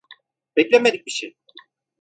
[0.55, 1.35] Beklenmedik bir şey.